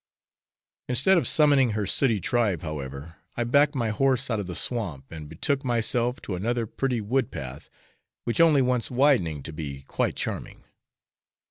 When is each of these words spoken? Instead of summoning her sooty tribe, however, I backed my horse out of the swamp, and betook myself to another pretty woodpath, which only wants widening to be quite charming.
Instead 0.89 1.19
of 1.19 1.27
summoning 1.27 1.73
her 1.77 1.85
sooty 1.85 2.19
tribe, 2.19 2.63
however, 2.63 3.17
I 3.37 3.43
backed 3.43 3.75
my 3.75 3.89
horse 3.91 4.31
out 4.31 4.39
of 4.39 4.47
the 4.47 4.55
swamp, 4.55 5.11
and 5.11 5.29
betook 5.29 5.63
myself 5.63 6.19
to 6.23 6.33
another 6.35 6.65
pretty 6.65 7.01
woodpath, 7.01 7.69
which 8.23 8.41
only 8.41 8.63
wants 8.63 8.89
widening 8.89 9.43
to 9.43 9.53
be 9.53 9.83
quite 9.83 10.15
charming. 10.15 10.63